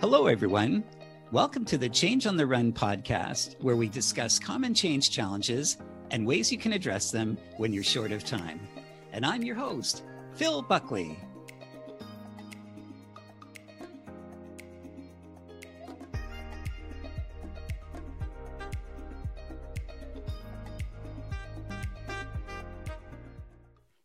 [0.00, 0.84] Hello, everyone.
[1.32, 5.78] Welcome to the Change on the Run podcast, where we discuss common change challenges
[6.10, 8.60] and ways you can address them when you're short of time.
[9.14, 10.04] And I'm your host,
[10.34, 11.18] Phil Buckley.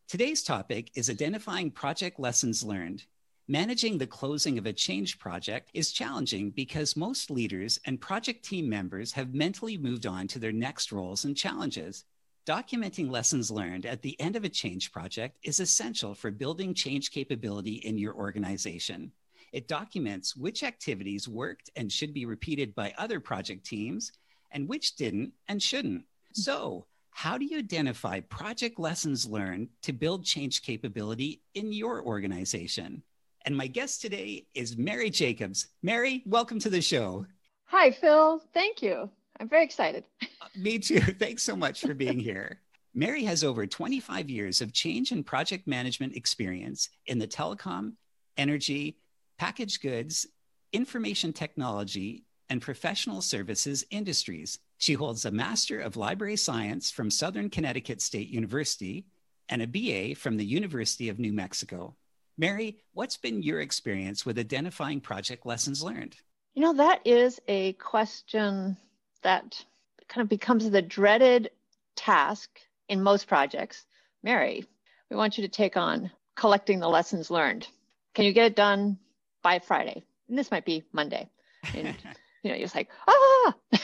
[0.08, 3.04] Today's topic is identifying project lessons learned
[3.52, 8.70] Managing the closing of a change project is challenging because most leaders and project team
[8.70, 12.06] members have mentally moved on to their next roles and challenges.
[12.48, 17.12] Documenting lessons learned at the end of a change project is essential for building change
[17.12, 19.12] capability in your organization.
[19.52, 24.14] It documents which activities worked and should be repeated by other project teams
[24.52, 26.06] and which didn't and shouldn't.
[26.31, 33.04] So, how do you identify project lessons learned to build change capability in your organization?
[33.45, 35.68] And my guest today is Mary Jacobs.
[35.81, 37.26] Mary, welcome to the show.
[37.66, 38.41] Hi, Phil.
[38.54, 39.09] Thank you.
[39.40, 40.03] I'm very excited.
[40.42, 41.00] Uh, me too.
[41.20, 42.62] Thanks so much for being here.
[42.95, 47.94] Mary has over 25 years of change and project management experience in the telecom,
[48.38, 48.97] energy,
[49.38, 50.25] packaged goods,
[50.73, 54.58] information technology, and professional services industries.
[54.80, 59.06] She holds a Master of Library Science from Southern Connecticut State University
[59.47, 61.95] and a BA from the University of New Mexico.
[62.38, 66.16] Mary, what's been your experience with identifying project lessons learned?
[66.54, 68.78] You know, that is a question
[69.24, 69.64] that
[70.08, 71.52] kind of becomes the dreaded
[71.96, 72.50] task
[72.90, 73.86] in most projects.
[74.24, 74.66] Mary,
[75.09, 77.68] we want you to take on collecting the lessons learned.
[78.14, 78.98] Can you get it done
[79.42, 80.04] by Friday?
[80.28, 81.30] And this might be Monday.
[81.74, 81.88] And,
[82.44, 83.56] you know, you're just like, ah,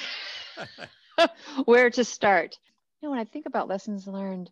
[1.66, 2.58] where to start?
[3.02, 4.50] You know, when I think about lessons learned,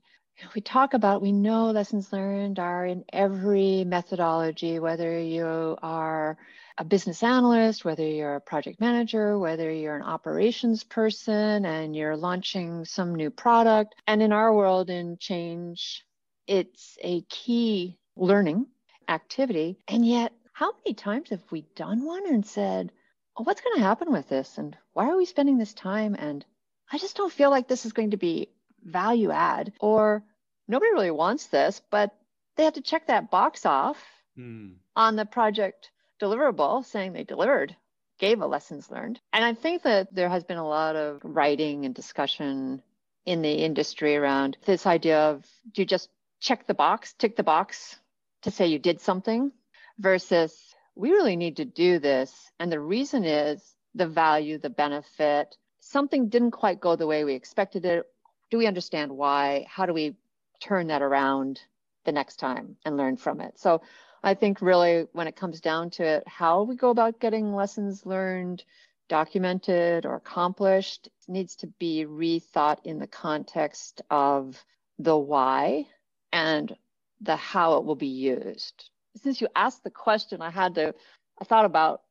[0.54, 6.38] we talk about, we know lessons learned are in every methodology, whether you are
[6.78, 12.18] a business analyst, whether you're a project manager, whether you're an operations person and you're
[12.18, 13.96] launching some new product.
[14.08, 16.06] And in our world, in change,
[16.48, 18.68] it's a key learning
[19.08, 19.78] activity.
[19.88, 22.92] And yet, how many times have we done one and said,
[23.38, 24.58] oh, what's going to happen with this?
[24.58, 26.16] And why are we spending this time?
[26.18, 26.46] And
[26.92, 28.50] I just don't feel like this is going to be
[28.86, 30.24] value add or
[30.68, 32.16] nobody really wants this, but
[32.56, 33.98] they have to check that box off
[34.38, 34.74] mm.
[34.96, 35.92] on the project
[36.22, 37.76] deliverable saying they delivered,
[38.20, 39.20] gave a lessons learned.
[39.34, 42.82] And I think that there has been a lot of writing and discussion
[43.26, 46.10] in the industry around this idea of do you just
[46.40, 47.98] check the box, tick the box
[48.44, 49.52] to say you did something
[49.98, 50.56] versus
[50.96, 52.52] we really need to do this.
[52.60, 55.58] And the reason is the value, the benefit.
[55.80, 58.06] Something didn't quite go the way we expected it
[58.56, 59.66] do we understand why?
[59.70, 60.16] How do we
[60.62, 61.60] turn that around
[62.06, 63.60] the next time and learn from it?
[63.60, 63.82] So
[64.24, 68.06] I think really when it comes down to it, how we go about getting lessons
[68.06, 68.64] learned,
[69.10, 74.64] documented or accomplished needs to be rethought in the context of
[75.00, 75.86] the why
[76.32, 76.74] and
[77.20, 78.90] the how it will be used.
[79.22, 80.96] Since you asked the question, I had to,
[81.42, 82.04] I thought about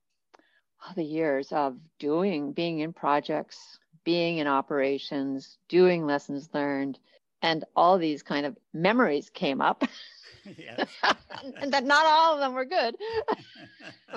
[0.95, 6.99] the years of doing, being in projects, being in operations, doing lessons learned,
[7.43, 9.85] and all these kind of memories came up.
[11.61, 12.97] and that not all of them were good.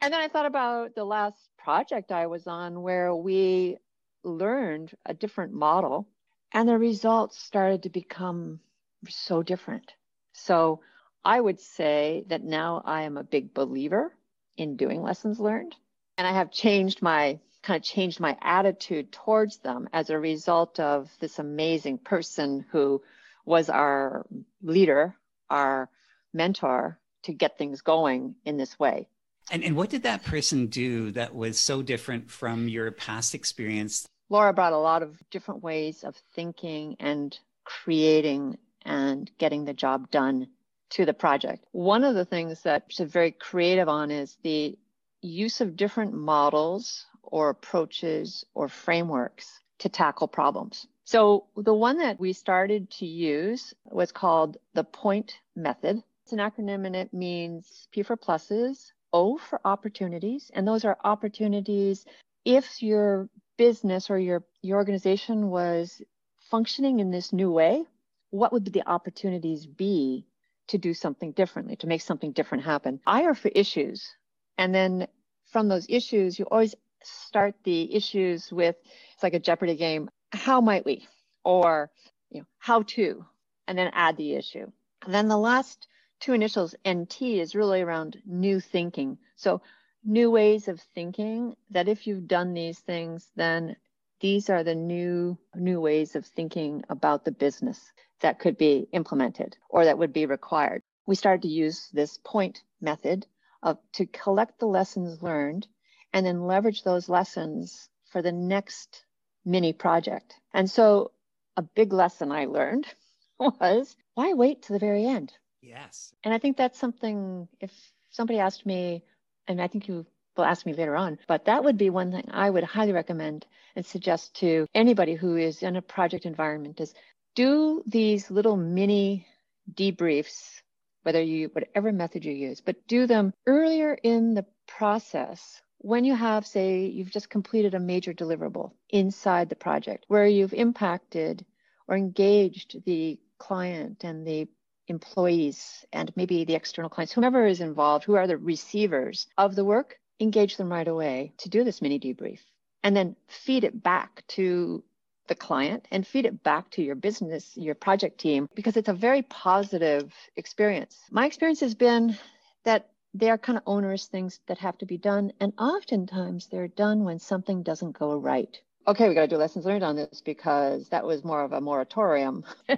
[0.00, 3.78] and then I thought about the last project I was on where we
[4.22, 6.08] learned a different model
[6.52, 8.60] and the results started to become
[9.08, 9.92] so different.
[10.32, 10.80] So
[11.24, 14.14] I would say that now I am a big believer
[14.56, 15.74] in doing lessons learned.
[16.16, 20.78] And I have changed my kind of changed my attitude towards them as a result
[20.78, 23.02] of this amazing person who
[23.44, 24.26] was our
[24.62, 25.16] leader,
[25.50, 25.88] our
[26.32, 29.08] mentor to get things going in this way.
[29.50, 34.06] And, and what did that person do that was so different from your past experience?
[34.28, 40.10] Laura brought a lot of different ways of thinking and creating and getting the job
[40.10, 40.48] done
[40.90, 41.64] to the project.
[41.72, 44.78] One of the things that she's very creative on is the
[45.22, 50.86] use of different models or approaches or frameworks to tackle problems.
[51.04, 56.02] So the one that we started to use was called the POINT method.
[56.22, 60.96] It's an acronym and it means P for pluses, O for opportunities, and those are
[61.04, 62.06] opportunities
[62.44, 66.02] if your business or your, your organization was
[66.50, 67.84] functioning in this new way,
[68.30, 70.26] what would the opportunities be
[70.68, 73.00] to do something differently, to make something different happen?
[73.06, 74.10] I are for issues.
[74.58, 75.06] And then
[75.46, 76.74] from those issues, you always
[77.06, 78.76] start the issues with
[79.14, 80.10] it's like a Jeopardy game.
[80.32, 81.06] How might we?
[81.44, 81.90] Or
[82.30, 83.24] you know, how to,
[83.68, 84.70] and then add the issue.
[85.04, 85.86] And then the last
[86.20, 89.18] two initials, NT, is really around new thinking.
[89.36, 89.60] So
[90.04, 93.76] new ways of thinking that if you've done these things, then
[94.20, 99.56] these are the new new ways of thinking about the business that could be implemented
[99.68, 100.82] or that would be required.
[101.06, 103.26] We started to use this point method
[103.62, 105.66] of to collect the lessons learned
[106.14, 109.04] and then leverage those lessons for the next
[109.44, 110.34] mini project.
[110.54, 111.10] And so
[111.56, 112.86] a big lesson I learned
[113.38, 115.32] was why wait to the very end?
[115.60, 116.14] Yes.
[116.22, 117.72] And I think that's something if
[118.10, 119.02] somebody asked me
[119.48, 120.06] and I think you
[120.36, 123.44] will ask me later on, but that would be one thing I would highly recommend
[123.74, 126.94] and suggest to anybody who is in a project environment is
[127.34, 129.26] do these little mini
[129.72, 130.62] debriefs,
[131.02, 136.14] whether you, whatever method you use, but do them earlier in the process when you
[136.14, 141.44] have, say, you've just completed a major deliverable inside the project where you've impacted
[141.86, 144.48] or engaged the client and the
[144.88, 149.64] employees and maybe the external clients, whomever is involved, who are the receivers of the
[149.64, 152.40] work, engage them right away to do this mini debrief
[152.82, 154.82] and then feed it back to
[155.28, 158.94] the client and feed it back to your business, your project team, because it's a
[158.94, 160.98] very positive experience.
[161.10, 162.16] My experience has been
[162.64, 165.32] that they are kind of onerous things that have to be done.
[165.40, 168.60] And oftentimes they're done when something doesn't go right.
[168.86, 171.60] Okay, we got to do lessons learned on this because that was more of a
[171.60, 172.44] moratorium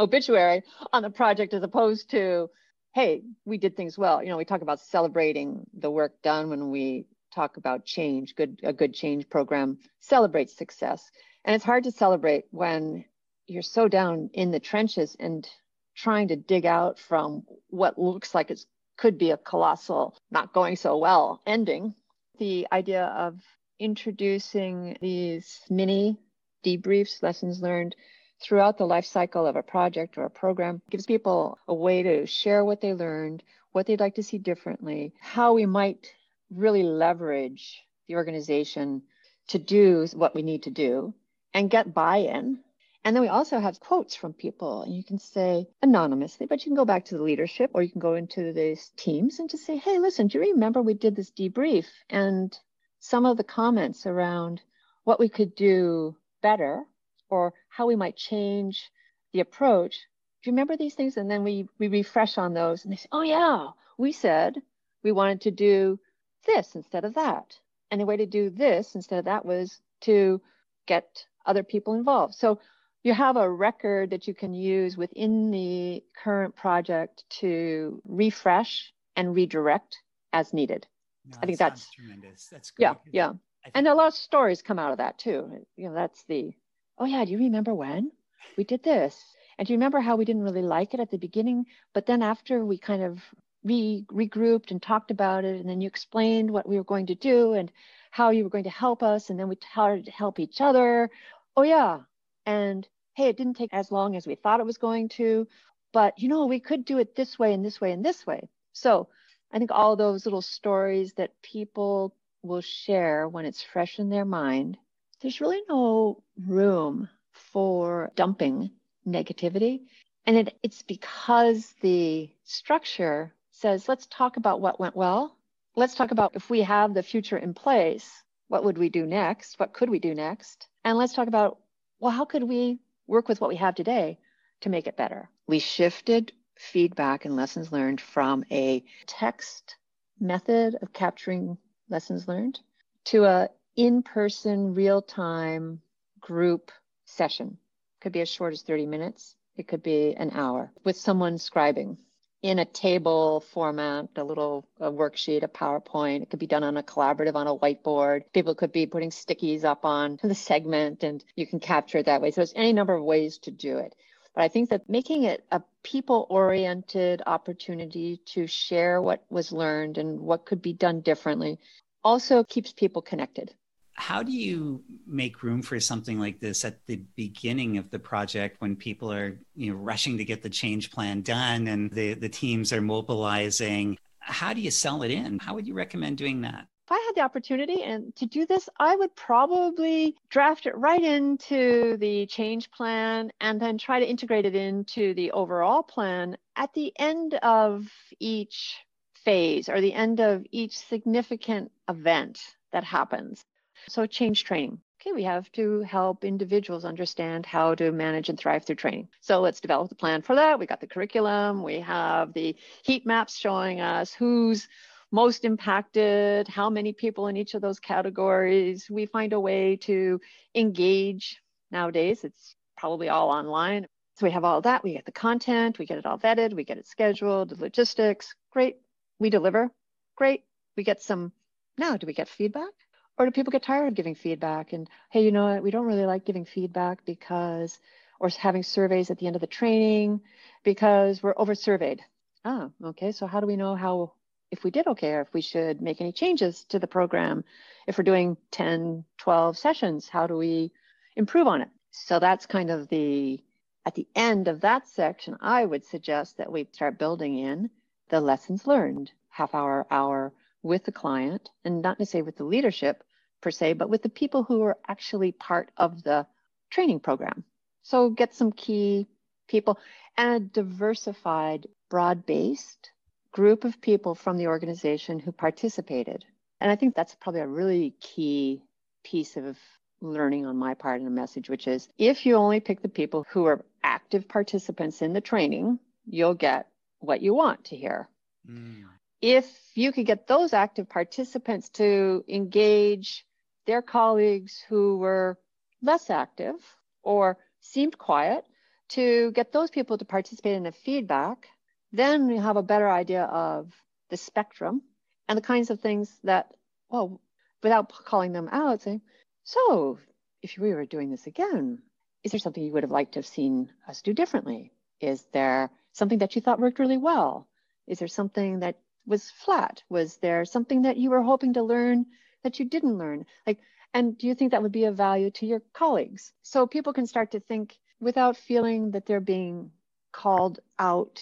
[0.00, 0.62] obituary
[0.92, 2.50] on the project as opposed to,
[2.94, 4.22] hey, we did things well.
[4.22, 8.58] You know, we talk about celebrating the work done when we talk about change, good
[8.62, 11.10] a good change program celebrates success.
[11.44, 13.04] And it's hard to celebrate when
[13.46, 15.48] you're so down in the trenches and
[15.94, 18.64] trying to dig out from what looks like it
[19.02, 21.92] could be a colossal, not going so well ending.
[22.38, 23.34] The idea of
[23.80, 26.20] introducing these mini
[26.64, 27.96] debriefs, lessons learned
[28.40, 32.26] throughout the life cycle of a project or a program gives people a way to
[32.26, 36.06] share what they learned, what they'd like to see differently, how we might
[36.54, 39.02] really leverage the organization
[39.48, 41.12] to do what we need to do
[41.54, 42.60] and get buy in.
[43.04, 46.70] And then we also have quotes from people, and you can say anonymously, but you
[46.70, 49.66] can go back to the leadership or you can go into these teams and just
[49.66, 51.86] say, hey, listen, do you remember we did this debrief?
[52.08, 52.56] And
[53.00, 54.60] some of the comments around
[55.02, 56.84] what we could do better
[57.28, 58.90] or how we might change
[59.32, 60.06] the approach.
[60.42, 61.16] Do you remember these things?
[61.16, 63.68] And then we, we refresh on those and they say, oh, yeah,
[63.98, 64.62] we said
[65.02, 65.98] we wanted to do
[66.46, 67.58] this instead of that.
[67.90, 70.40] And the way to do this instead of that was to
[70.86, 72.34] get other people involved.
[72.34, 72.60] So
[73.02, 79.34] you have a record that you can use within the current project to refresh and
[79.34, 79.98] redirect
[80.32, 80.86] as needed.
[81.30, 82.48] No, I think that's tremendous.
[82.50, 82.84] That's great.
[82.84, 83.32] Yeah, yeah.
[83.74, 85.64] And a lot of stories come out of that too.
[85.76, 86.52] You know, that's the,
[86.98, 88.10] oh yeah, do you remember when
[88.56, 89.20] we did this?
[89.58, 92.22] And do you remember how we didn't really like it at the beginning, but then
[92.22, 93.20] after we kind of
[93.62, 97.14] re- regrouped and talked about it, and then you explained what we were going to
[97.14, 97.70] do and
[98.10, 101.10] how you were going to help us, and then we started to help each other.
[101.56, 102.00] Oh, yeah.
[102.46, 105.46] And hey, it didn't take as long as we thought it was going to,
[105.92, 108.48] but you know, we could do it this way and this way and this way.
[108.72, 109.08] So
[109.52, 114.24] I think all those little stories that people will share when it's fresh in their
[114.24, 114.78] mind,
[115.20, 118.70] there's really no room for dumping
[119.06, 119.82] negativity.
[120.26, 125.36] And it, it's because the structure says, let's talk about what went well.
[125.76, 128.10] Let's talk about if we have the future in place,
[128.48, 129.58] what would we do next?
[129.58, 130.68] What could we do next?
[130.84, 131.58] And let's talk about,
[132.02, 134.18] well, how could we work with what we have today
[134.60, 135.30] to make it better?
[135.46, 139.76] We shifted feedback and lessons learned from a text
[140.18, 141.56] method of capturing
[141.88, 142.58] lessons learned
[143.04, 145.80] to a in-person real-time
[146.20, 146.72] group
[147.04, 147.56] session.
[148.00, 149.36] Could be as short as 30 minutes.
[149.56, 151.98] It could be an hour with someone scribing
[152.42, 156.22] in a table format, a little a worksheet, a PowerPoint.
[156.22, 158.22] It could be done on a collaborative on a whiteboard.
[158.34, 162.20] People could be putting stickies up on the segment and you can capture it that
[162.20, 162.30] way.
[162.32, 163.94] So there's any number of ways to do it.
[164.34, 169.98] But I think that making it a people oriented opportunity to share what was learned
[169.98, 171.58] and what could be done differently
[172.02, 173.54] also keeps people connected
[173.94, 178.56] how do you make room for something like this at the beginning of the project
[178.60, 182.28] when people are you know rushing to get the change plan done and the, the
[182.28, 183.98] teams are mobilizing?
[184.18, 185.38] How do you sell it in?
[185.38, 186.66] How would you recommend doing that?
[186.86, 191.02] If I had the opportunity and to do this, I would probably draft it right
[191.02, 196.36] into the change plan and then try to integrate it into the overall plan.
[196.56, 197.86] At the end of
[198.18, 198.76] each
[199.24, 202.40] phase or the end of each significant event
[202.72, 203.44] that happens.
[203.88, 204.80] So, change training.
[205.00, 209.08] Okay, we have to help individuals understand how to manage and thrive through training.
[209.20, 210.58] So, let's develop the plan for that.
[210.58, 214.68] We got the curriculum, we have the heat maps showing us who's
[215.12, 218.88] most impacted, how many people in each of those categories.
[218.90, 220.20] We find a way to
[220.54, 221.40] engage.
[221.70, 223.86] Nowadays, it's probably all online.
[224.16, 224.82] So we have all that.
[224.82, 228.34] We get the content, we get it all vetted, we get it scheduled, the logistics.
[228.50, 228.76] Great.
[229.18, 229.70] We deliver.
[230.16, 230.44] Great.
[230.76, 231.32] We get some.
[231.78, 232.72] Now, do we get feedback?
[233.18, 234.72] Or do people get tired of giving feedback?
[234.72, 235.62] And hey, you know what?
[235.62, 237.78] We don't really like giving feedback because,
[238.18, 240.22] or having surveys at the end of the training
[240.64, 242.00] because we're over surveyed.
[242.44, 243.12] Ah, okay.
[243.12, 244.14] So how do we know how,
[244.50, 247.44] if we did okay, or if we should make any changes to the program?
[247.86, 250.72] If we're doing 10, 12 sessions, how do we
[251.14, 251.68] improve on it?
[251.90, 253.42] So that's kind of the,
[253.84, 257.70] at the end of that section, I would suggest that we start building in
[258.08, 263.02] the lessons learned, half hour, hour with the client, and not necessarily with the leadership
[263.40, 266.26] per se, but with the people who are actually part of the
[266.70, 267.44] training program.
[267.82, 269.08] So get some key
[269.48, 269.78] people
[270.16, 272.90] and a diversified, broad based
[273.32, 276.24] group of people from the organization who participated.
[276.60, 278.62] And I think that's probably a really key
[279.04, 279.58] piece of
[280.00, 283.24] learning on my part in a message, which is if you only pick the people
[283.30, 286.66] who are active participants in the training, you'll get
[287.00, 288.08] what you want to hear.
[288.48, 288.84] Mm.
[289.22, 293.24] If you could get those active participants to engage
[293.66, 295.38] their colleagues who were
[295.80, 296.56] less active
[297.04, 298.44] or seemed quiet,
[298.88, 301.48] to get those people to participate in the feedback,
[301.92, 303.72] then you have a better idea of
[304.10, 304.82] the spectrum
[305.28, 306.52] and the kinds of things that,
[306.90, 307.20] well,
[307.62, 309.00] without calling them out, saying,
[309.44, 309.98] so
[310.42, 311.78] if we were doing this again,
[312.24, 314.72] is there something you would have liked to have seen us do differently?
[315.00, 317.48] Is there something that you thought worked really well?
[317.86, 319.82] Is there something that was flat?
[319.88, 322.06] Was there something that you were hoping to learn
[322.42, 323.26] that you didn't learn?
[323.46, 323.58] Like,
[323.94, 326.32] and do you think that would be of value to your colleagues?
[326.42, 329.70] So people can start to think without feeling that they're being
[330.12, 331.20] called out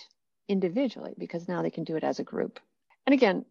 [0.49, 2.61] individually because now they can do it as a group.
[3.07, 3.45] And again,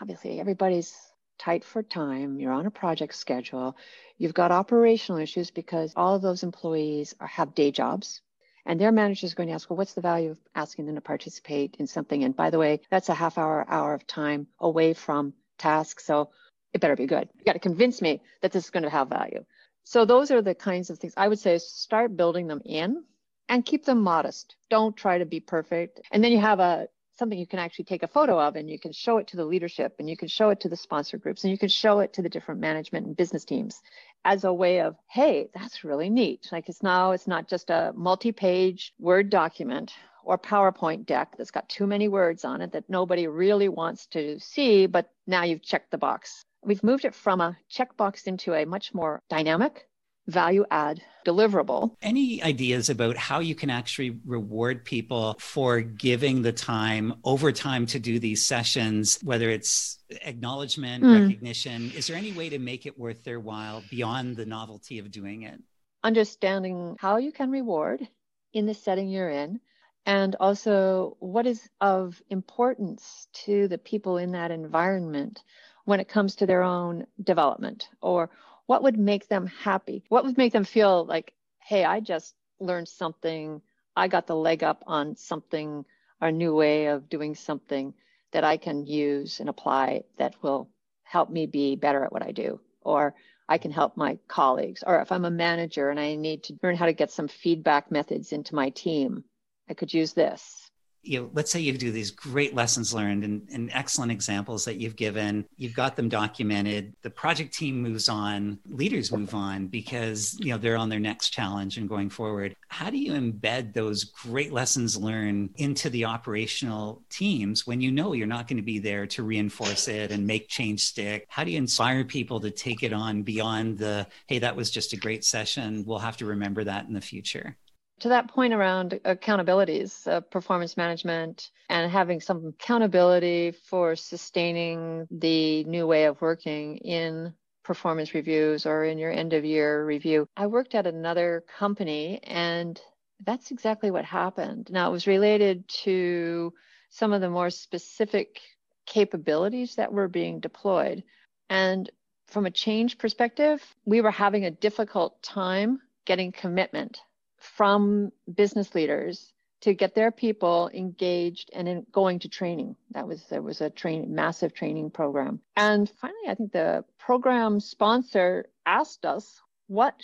[0.00, 0.96] obviously everybody's
[1.38, 3.76] tight for time, you're on a project schedule,
[4.18, 8.20] you've got operational issues because all of those employees are, have day jobs.
[8.66, 11.00] And their manager is going to ask, well, what's the value of asking them to
[11.00, 12.24] participate in something?
[12.24, 16.04] And by the way, that's a half hour, hour of time away from tasks.
[16.04, 16.30] So
[16.72, 17.28] it better be good.
[17.38, 19.44] You got to convince me that this is going to have value.
[19.84, 23.02] So those are the kinds of things I would say start building them in
[23.48, 24.56] and keep them modest.
[24.68, 26.00] Don't try to be perfect.
[26.12, 26.88] And then you have a
[27.20, 29.44] something you can actually take a photo of and you can show it to the
[29.44, 32.14] leadership and you can show it to the sponsor groups and you can show it
[32.14, 33.82] to the different management and business teams
[34.24, 36.48] as a way of hey that's really neat.
[36.52, 39.92] Like it's now it's not just a multi-page word document
[40.24, 44.38] or powerpoint deck that's got too many words on it that nobody really wants to
[44.38, 46.44] see but now you've checked the box.
[46.62, 49.88] We've moved it from a checkbox into a much more dynamic,
[50.26, 51.96] value add deliverable.
[52.02, 57.86] Any ideas about how you can actually reward people for giving the time over time
[57.86, 61.22] to do these sessions, whether it's acknowledgement, mm.
[61.22, 61.90] recognition?
[61.94, 65.42] Is there any way to make it worth their while beyond the novelty of doing
[65.42, 65.60] it?
[66.02, 68.06] Understanding how you can reward
[68.52, 69.60] in the setting you're in.
[70.06, 75.42] And also, what is of importance to the people in that environment?
[75.90, 78.30] when it comes to their own development or
[78.70, 80.04] what would make them happy?
[80.10, 83.60] What would make them feel like hey i just learned something.
[83.96, 85.84] I got the leg up on something
[86.20, 87.92] a new way of doing something
[88.30, 90.70] that i can use and apply that will
[91.02, 93.16] help me be better at what i do or
[93.48, 96.76] i can help my colleagues or if i'm a manager and i need to learn
[96.76, 99.24] how to get some feedback methods into my team
[99.68, 100.59] i could use this
[101.02, 104.76] you know, let's say you do these great lessons learned and, and, excellent examples that
[104.76, 106.92] you've given, you've got them documented.
[107.02, 111.30] The project team moves on, leaders move on because you know they're on their next
[111.30, 112.56] challenge and going forward.
[112.68, 118.12] How do you embed those great lessons learned into the operational teams when you know
[118.12, 121.26] you're not going to be there to reinforce it and make change stick?
[121.28, 124.92] How do you inspire people to take it on beyond the hey, that was just
[124.92, 125.84] a great session.
[125.86, 127.56] We'll have to remember that in the future
[128.00, 135.64] to that point around accountabilities, uh, performance management, and having some accountability for sustaining the
[135.64, 140.26] new way of working in performance reviews or in your end of year review.
[140.36, 142.80] I worked at another company and
[143.24, 144.68] that's exactly what happened.
[144.70, 146.54] Now, it was related to
[146.88, 148.40] some of the more specific
[148.86, 151.04] capabilities that were being deployed.
[151.50, 151.88] And
[152.26, 156.98] from a change perspective, we were having a difficult time getting commitment
[157.40, 159.32] from business leaders
[159.62, 162.76] to get their people engaged and in going to training.
[162.92, 165.40] That was there was a train massive training program.
[165.56, 170.00] And finally, I think the program sponsor asked us what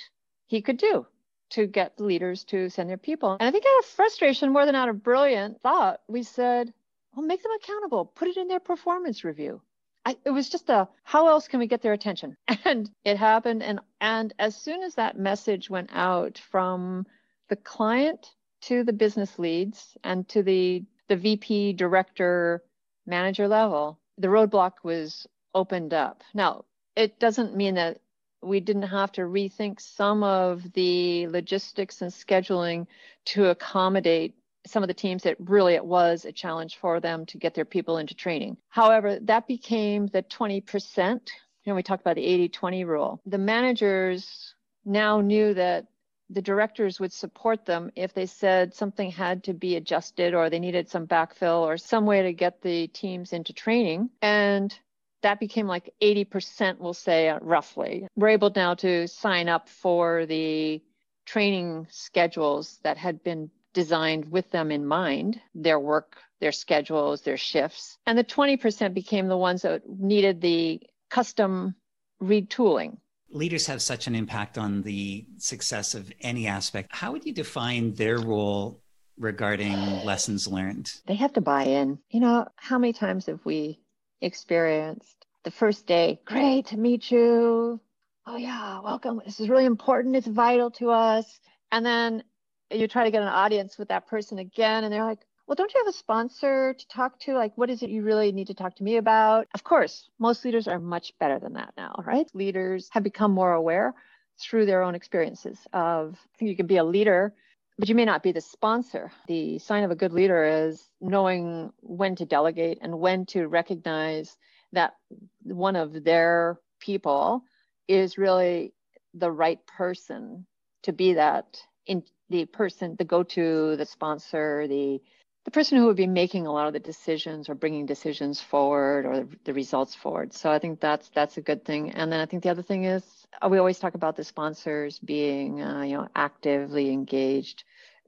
[0.47, 1.07] he could do
[1.51, 3.37] to get the leaders to send their people.
[3.39, 6.73] And I think out of frustration more than out of brilliant thought, we said,
[7.15, 9.63] well, make them accountable, put it in their performance review.
[10.05, 13.65] I, it was just a how else can we get their attention and it happened
[13.65, 17.07] and and as soon as that message went out from
[17.49, 22.63] the client to the business leads and to the the vp director
[23.07, 26.65] manager level the roadblock was opened up now
[26.97, 28.01] it doesn't mean that
[28.43, 32.87] we didn't have to rethink some of the logistics and scheduling
[33.25, 34.35] to accommodate
[34.67, 37.65] some of the teams that really it was a challenge for them to get their
[37.65, 38.57] people into training.
[38.69, 41.21] However, that became the 20%.
[41.65, 43.21] You know, we talked about the 80 20 rule.
[43.27, 45.87] The managers now knew that
[46.31, 50.59] the directors would support them if they said something had to be adjusted or they
[50.59, 54.11] needed some backfill or some way to get the teams into training.
[54.23, 54.77] And
[55.23, 58.07] that became like 80%, we'll say roughly.
[58.17, 60.83] We're able now to sign up for the
[61.27, 67.37] training schedules that had been designed with them in mind, their work, their schedules, their
[67.37, 67.99] shifts.
[68.07, 70.81] And the 20% became the ones that needed the
[71.11, 71.75] custom
[72.23, 72.99] retooling.
[73.31, 76.89] Leaders have such an impact on the success of any aspect.
[76.93, 78.81] How would you define their role
[79.19, 80.93] regarding lessons learned?
[81.07, 81.99] They have to buy in.
[82.11, 83.81] You know, how many times have we
[84.21, 87.81] experienced the first day, great to meet you.
[88.27, 89.23] Oh, yeah, welcome.
[89.25, 90.17] This is really important.
[90.17, 91.39] It's vital to us.
[91.71, 92.25] And then
[92.73, 95.73] you try to get an audience with that person again and they're like well don't
[95.75, 97.35] you have a sponsor to talk to?
[97.35, 99.47] Like what is it you really need to talk to me about?
[99.55, 102.29] Of course most leaders are much better than that now right?
[102.35, 103.95] Leaders have become more aware
[104.41, 107.33] through their own experiences of you can be a leader
[107.79, 109.13] but you may not be the sponsor.
[109.29, 114.37] The sign of a good leader is knowing when to delegate and when to recognize
[114.73, 114.95] that
[115.43, 117.43] one of their people
[117.87, 118.73] is really
[119.15, 120.47] the right person
[120.85, 125.01] to be that in the person, the go-to, the sponsor, the
[125.47, 129.07] the person who would be making a lot of the decisions or bringing decisions forward
[129.07, 130.33] or the results forward.
[130.33, 131.93] So I think that's that's a good thing.
[131.93, 133.05] And then I think the other thing is
[133.41, 137.63] uh, we always talk about the sponsors being uh, you know actively engaged,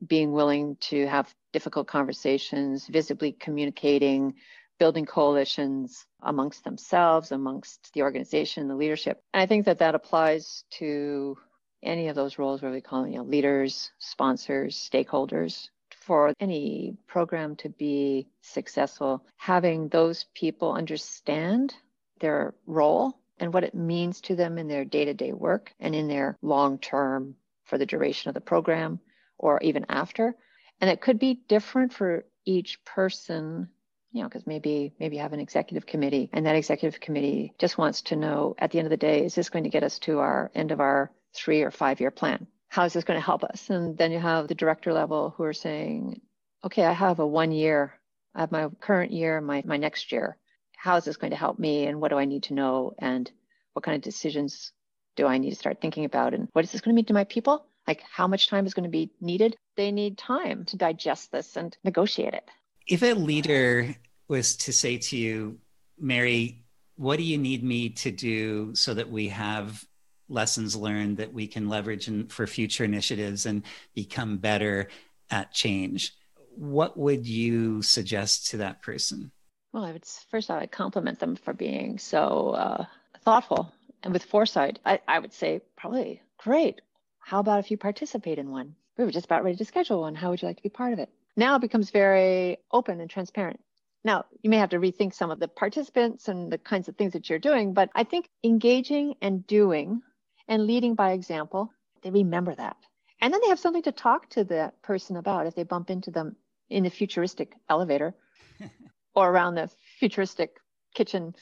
[0.05, 4.35] being willing to have difficult conversations, visibly communicating,
[4.81, 9.23] building coalitions amongst themselves, amongst the organization, the leadership.
[9.33, 11.39] And I think that that applies to
[11.85, 15.69] any of those roles where we call them, you know, leaders, sponsors, stakeholders.
[16.09, 21.75] For any program to be successful, having those people understand
[22.19, 25.95] their role and what it means to them in their day to day work and
[25.95, 29.01] in their long term for the duration of the program
[29.37, 30.35] or even after.
[30.81, 33.69] And it could be different for each person
[34.11, 37.77] you know because maybe maybe you have an executive committee and that executive committee just
[37.77, 39.99] wants to know at the end of the day is this going to get us
[39.99, 42.47] to our end of our three or five year plan.
[42.69, 43.71] How is this going to help us?
[43.71, 46.21] And then you have the director level who are saying,
[46.65, 47.95] okay, I have a one year,
[48.35, 50.37] I have my current year, my, my next year.
[50.77, 51.87] How is this going to help me?
[51.87, 52.95] And what do I need to know?
[52.99, 53.31] And
[53.73, 54.73] what kind of decisions
[55.17, 56.35] do I need to start thinking about?
[56.35, 57.67] And what is this going to mean to my people?
[57.87, 59.57] Like how much time is going to be needed?
[59.77, 62.49] They need time to digest this and negotiate it.
[62.87, 63.95] If a leader
[64.29, 65.59] was to say to you,
[65.99, 66.65] Mary,
[66.97, 69.85] what do you need me to do so that we have
[70.29, 73.63] lessons learned that we can leverage in, for future initiatives and
[73.95, 74.89] become better
[75.31, 76.15] at change.
[76.55, 79.31] What would you suggest to that person?
[79.73, 82.85] Well, I would first I would compliment them for being so uh,
[83.23, 84.79] thoughtful and with foresight.
[84.85, 86.81] I, I would say probably great.
[87.19, 88.75] How about if you participate in one?
[88.97, 90.15] We were just about ready to schedule one.
[90.15, 91.11] How would you like to be part of it?
[91.37, 93.61] Now it becomes very open and transparent.
[94.05, 97.13] Now, you may have to rethink some of the participants and the kinds of things
[97.13, 100.03] that you're doing, but I think engaging and doing
[100.49, 101.71] and leading by example,
[102.03, 102.77] they remember that.
[103.21, 106.11] And then they have something to talk to that person about if they bump into
[106.11, 106.37] them
[106.71, 108.15] in the futuristic elevator
[109.15, 110.57] or around the futuristic
[110.95, 111.35] kitchen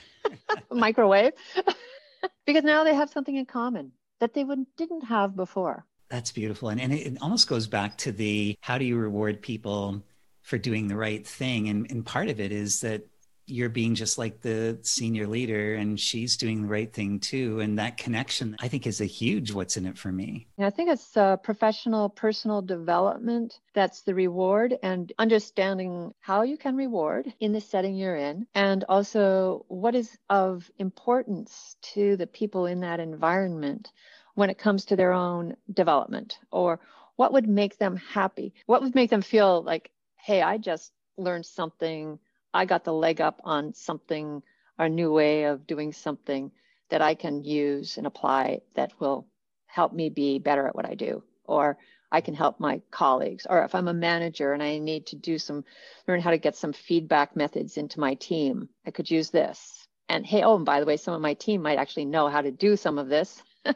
[0.70, 1.32] microwave
[2.46, 5.84] because now they have something in common that they would, didn't have before.
[6.08, 6.68] That's beautiful.
[6.68, 10.04] And, and it almost goes back to the how do you reward people
[10.42, 11.68] for doing the right thing?
[11.68, 13.06] And, and part of it is that
[13.50, 17.60] you're being just like the senior leader and she's doing the right thing too.
[17.60, 20.46] And that connection i think is a huge what's in it for me.
[20.58, 26.76] Yeah, i think it's professional personal development that's the reward and understanding how you can
[26.76, 28.46] reward in the setting you're in.
[28.54, 33.92] And also what is of importance to the people in that environment
[34.34, 36.80] when it comes to their own development or
[37.16, 38.54] what would make them happy?
[38.66, 39.90] What would make them feel like
[40.22, 42.18] hey i just learned something
[42.52, 44.42] I got the leg up on something,
[44.78, 46.50] a new way of doing something
[46.88, 49.26] that I can use and apply that will
[49.66, 51.22] help me be better at what I do.
[51.44, 51.78] Or
[52.12, 53.46] I can help my colleagues.
[53.48, 55.64] Or if I'm a manager and I need to do some,
[56.08, 59.86] learn how to get some feedback methods into my team, I could use this.
[60.08, 62.40] And hey, oh, and by the way, some of my team might actually know how
[62.40, 63.40] to do some of this,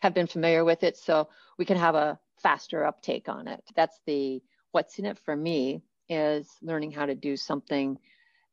[0.00, 0.96] have been familiar with it.
[0.96, 3.62] So we can have a faster uptake on it.
[3.76, 7.98] That's the what's in it for me is learning how to do something,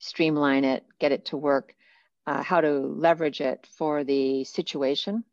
[0.04, 1.74] streamline it, get it to work,
[2.28, 5.24] uh, how to leverage it for the situation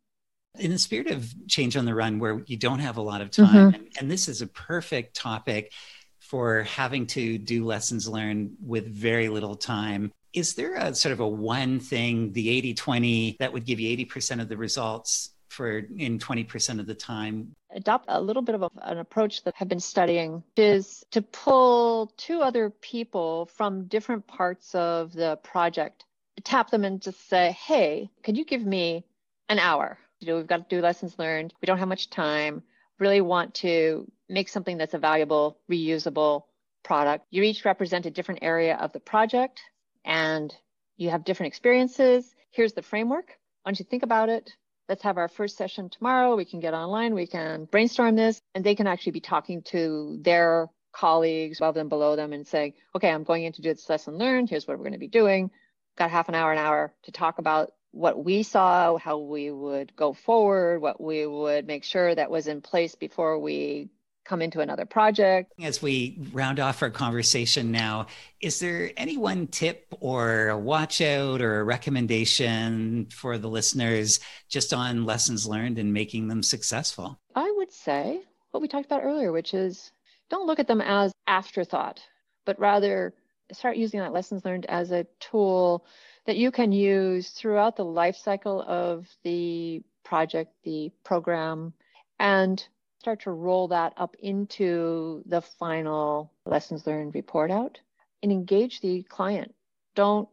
[0.59, 3.31] in the spirit of change on the run where you don't have a lot of
[3.31, 3.75] time mm-hmm.
[3.75, 5.73] and, and, this is a perfect topic
[6.19, 11.21] for having to do lessons learned with very little time is there a sort of
[11.21, 15.31] a one thing the 80-20 that would give you 80% of the results
[15.61, 19.55] for in 20% of the time adopt a little bit of a, an approach that
[19.61, 26.05] i've been studying is to pull two other people from different parts of the project
[26.43, 29.05] tap them and just say hey could you give me
[29.51, 30.37] an hour to do.
[30.37, 31.53] We've got to do lessons learned.
[31.61, 32.63] We don't have much time.
[32.99, 36.45] Really want to make something that's a valuable, reusable
[36.83, 37.27] product.
[37.31, 39.61] You each represent a different area of the project
[40.05, 40.55] and
[40.97, 42.35] you have different experiences.
[42.51, 43.39] Here's the framework.
[43.63, 44.55] Why don't you think about it?
[44.91, 46.35] Let's have our first session tomorrow.
[46.35, 50.19] We can get online, we can brainstorm this, and they can actually be talking to
[50.21, 53.89] their colleagues above them, below them, and saying, okay, I'm going in to do this
[53.89, 54.51] lesson learned.
[54.51, 55.53] Here's what we're going to be doing.
[55.97, 59.95] Got half an hour, an hour to talk about what we saw, how we would
[59.95, 63.91] go forward, what we would make sure that was in place before we
[64.25, 65.53] come into another project.
[65.61, 68.07] As we round off our conversation now,
[68.41, 74.21] is there any one tip or a watch out or a recommendation for the listeners
[74.49, 77.19] just on lessons learned and making them successful?
[77.35, 79.93] I would say what we talked about earlier, which is
[80.29, 82.01] don't look at them as afterthought,
[82.45, 83.15] but rather
[83.53, 85.85] start using that lessons learned as a tool
[86.27, 91.73] that you can use throughout the life cycle of the project, the program,
[92.19, 92.67] and
[93.01, 97.81] start to roll that up into the final lessons learned report out
[98.23, 99.55] and engage the client.
[99.95, 100.29] Don't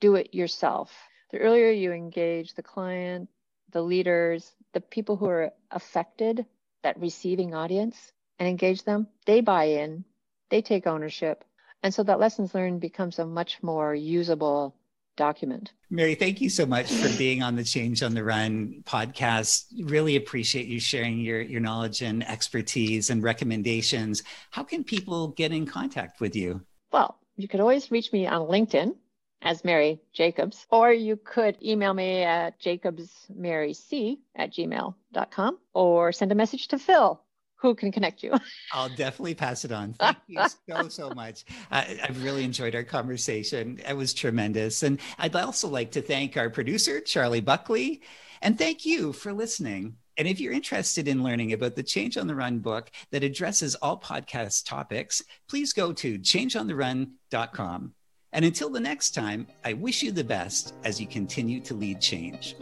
[0.00, 0.90] do it yourself.
[1.30, 3.28] The earlier you engage the client,
[3.70, 6.44] the leaders, the people who are affected,
[6.82, 10.04] that receiving audience, and engage them, they buy in,
[10.50, 11.44] they take ownership.
[11.84, 14.74] And so that lessons learned becomes a much more usable
[15.16, 15.72] document.
[15.90, 19.64] Mary, thank you so much for being on the Change on the Run podcast.
[19.82, 24.22] Really appreciate you sharing your, your knowledge and expertise and recommendations.
[24.50, 26.60] How can people get in contact with you?
[26.92, 28.94] Well, you could always reach me on LinkedIn
[29.42, 36.34] as Mary Jacobs, or you could email me at jacobsmaryc at gmail.com or send a
[36.34, 37.20] message to Phil
[37.60, 38.34] who can connect you.
[38.72, 39.94] I'll definitely pass it on.
[39.94, 41.44] Thank you so, so much.
[41.70, 43.80] I, have really enjoyed our conversation.
[43.86, 44.82] It was tremendous.
[44.82, 48.02] And I'd also like to thank our producer, Charlie Buckley,
[48.42, 49.96] and thank you for listening.
[50.16, 53.74] And if you're interested in learning about the Change on the Run book that addresses
[53.76, 57.94] all podcast topics, please go to changeontherun.com.
[58.32, 62.00] And until the next time, I wish you the best as you continue to lead
[62.00, 62.54] change.